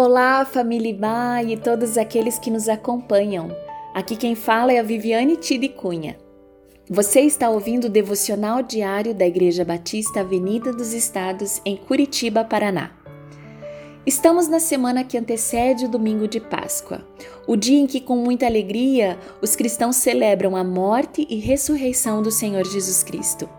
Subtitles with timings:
[0.00, 3.50] Olá, família Ibá e todos aqueles que nos acompanham.
[3.92, 6.16] Aqui quem fala é a Viviane Tide Cunha.
[6.88, 12.92] Você está ouvindo o devocional diário da Igreja Batista Avenida dos Estados, em Curitiba, Paraná.
[14.06, 17.04] Estamos na semana que antecede o domingo de Páscoa,
[17.44, 22.30] o dia em que, com muita alegria, os cristãos celebram a morte e ressurreição do
[22.30, 23.57] Senhor Jesus Cristo.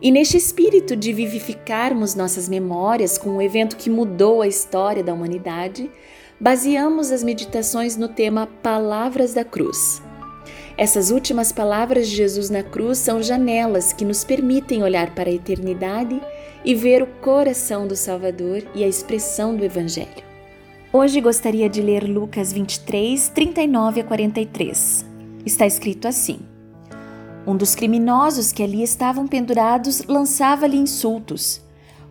[0.00, 5.02] E neste espírito de vivificarmos nossas memórias com o um evento que mudou a história
[5.02, 5.90] da humanidade,
[6.38, 10.00] baseamos as meditações no tema Palavras da Cruz.
[10.76, 15.32] Essas últimas palavras de Jesus na cruz são janelas que nos permitem olhar para a
[15.34, 16.20] eternidade
[16.64, 20.28] e ver o coração do Salvador e a expressão do Evangelho.
[20.92, 25.04] Hoje gostaria de ler Lucas 23, 39 a 43.
[25.44, 26.38] Está escrito assim.
[27.48, 31.62] Um dos criminosos que ali estavam pendurados lançava-lhe insultos.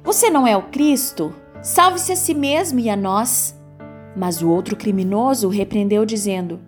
[0.03, 1.31] Você não é o Cristo?
[1.61, 3.55] Salve-se a si mesmo e a nós.
[4.15, 6.59] Mas o outro criminoso o repreendeu, dizendo: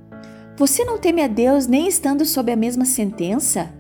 [0.56, 3.74] Você não teme a Deus nem estando sob a mesma sentença?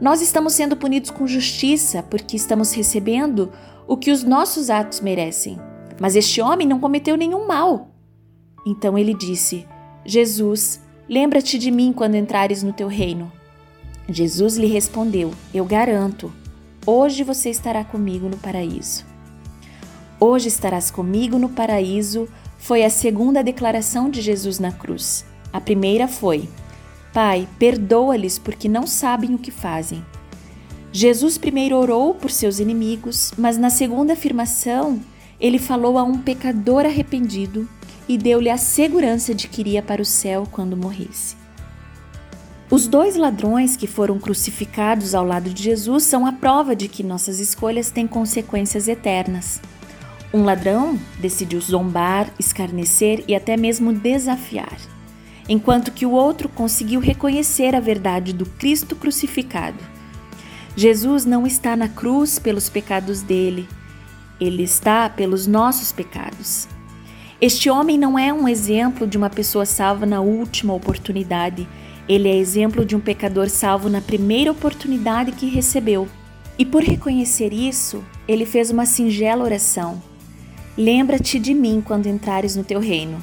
[0.00, 3.52] Nós estamos sendo punidos com justiça porque estamos recebendo
[3.86, 5.60] o que os nossos atos merecem.
[6.00, 7.90] Mas este homem não cometeu nenhum mal.
[8.66, 9.68] Então ele disse:
[10.02, 13.30] Jesus, lembra-te de mim quando entrares no teu reino.
[14.12, 16.32] Jesus lhe respondeu: Eu garanto,
[16.84, 19.04] hoje você estará comigo no paraíso.
[20.18, 25.24] Hoje estarás comigo no paraíso foi a segunda declaração de Jesus na cruz.
[25.52, 26.48] A primeira foi:
[27.12, 30.04] Pai, perdoa-lhes porque não sabem o que fazem.
[30.92, 35.00] Jesus primeiro orou por seus inimigos, mas na segunda afirmação,
[35.40, 37.68] ele falou a um pecador arrependido
[38.08, 41.39] e deu-lhe a segurança de que iria para o céu quando morresse.
[42.70, 47.02] Os dois ladrões que foram crucificados ao lado de Jesus são a prova de que
[47.02, 49.60] nossas escolhas têm consequências eternas.
[50.32, 54.76] Um ladrão decidiu zombar, escarnecer e até mesmo desafiar,
[55.48, 59.78] enquanto que o outro conseguiu reconhecer a verdade do Cristo crucificado.
[60.76, 63.68] Jesus não está na cruz pelos pecados dele,
[64.40, 66.68] ele está pelos nossos pecados.
[67.40, 71.66] Este homem não é um exemplo de uma pessoa salva na última oportunidade
[72.10, 76.08] ele é exemplo de um pecador salvo na primeira oportunidade que recebeu.
[76.58, 80.02] E por reconhecer isso, ele fez uma singela oração:
[80.76, 83.22] Lembra-te de mim quando entrares no teu reino.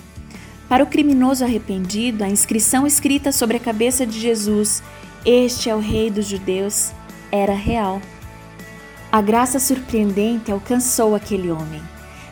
[0.70, 4.82] Para o criminoso arrependido, a inscrição escrita sobre a cabeça de Jesus,
[5.26, 6.94] Este é o Rei dos Judeus,
[7.30, 8.02] era real.
[9.12, 11.82] A graça surpreendente alcançou aquele homem.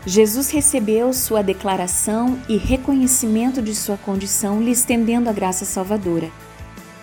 [0.05, 6.29] Jesus recebeu sua declaração e reconhecimento de sua condição, lhe estendendo a graça salvadora.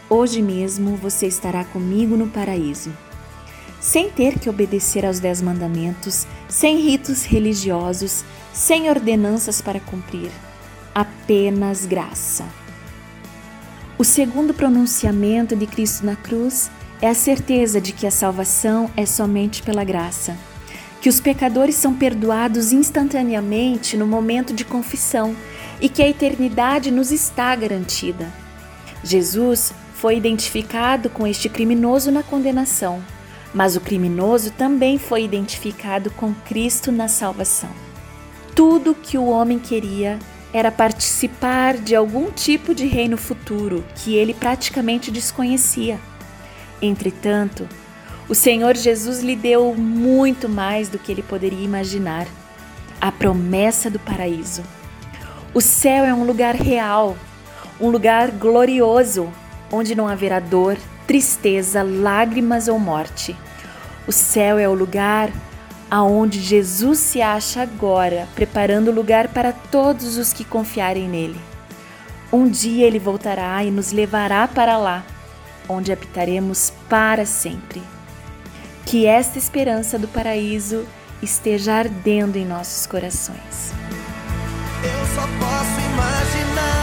[0.08, 2.92] Hoje mesmo você estará comigo no paraíso.
[3.80, 10.30] Sem ter que obedecer aos Dez Mandamentos, sem ritos religiosos, sem ordenanças para cumprir,
[10.94, 12.44] apenas graça.
[13.98, 16.70] O segundo pronunciamento de Cristo na cruz
[17.00, 20.36] é a certeza de que a salvação é somente pela graça,
[21.02, 25.34] que os pecadores são perdoados instantaneamente no momento de confissão
[25.80, 28.32] e que a eternidade nos está garantida.
[29.02, 33.02] Jesus foi identificado com este criminoso na condenação,
[33.52, 37.70] mas o criminoso também foi identificado com Cristo na salvação.
[38.54, 40.20] Tudo que o homem queria
[40.52, 45.98] era participar de algum tipo de reino futuro que ele praticamente desconhecia.
[46.80, 47.68] Entretanto,
[48.32, 52.26] o Senhor Jesus lhe deu muito mais do que ele poderia imaginar:
[52.98, 54.62] a promessa do paraíso.
[55.52, 57.14] O céu é um lugar real,
[57.78, 59.30] um lugar glorioso,
[59.70, 63.36] onde não haverá dor, tristeza, lágrimas ou morte.
[64.08, 65.28] O céu é o lugar
[65.90, 71.38] aonde Jesus se acha agora, preparando lugar para todos os que confiarem nele.
[72.32, 75.04] Um dia ele voltará e nos levará para lá,
[75.68, 77.91] onde habitaremos para sempre.
[78.92, 80.86] Que esta esperança do paraíso
[81.22, 83.72] esteja ardendo em nossos corações.
[84.84, 86.81] Eu só posso imaginar.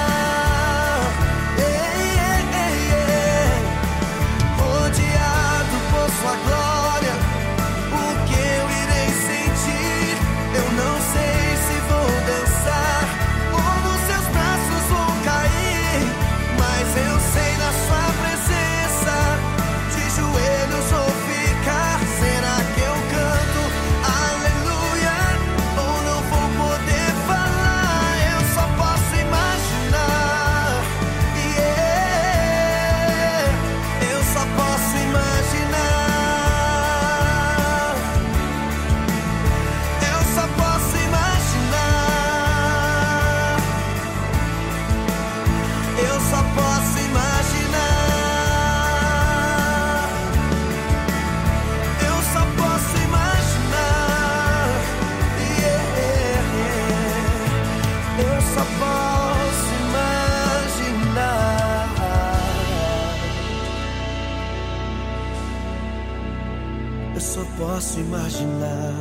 [67.57, 68.93] Posso imaginar,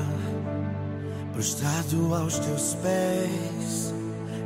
[1.32, 3.94] prostrado aos teus pés,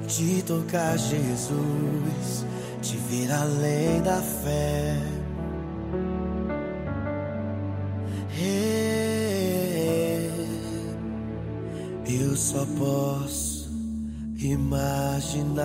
[0.06, 2.44] te tocar, Jesus,
[2.82, 4.98] te ver além da fé.
[8.44, 10.30] É,
[12.04, 13.70] eu só posso
[14.38, 15.62] imaginar.